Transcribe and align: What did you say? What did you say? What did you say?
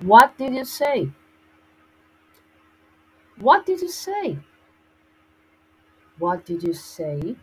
What 0.00 0.38
did 0.38 0.54
you 0.54 0.64
say? 0.64 1.10
What 3.38 3.66
did 3.66 3.82
you 3.82 3.88
say? 3.90 4.38
What 6.18 6.44
did 6.46 6.62
you 6.62 6.74
say? 6.74 7.36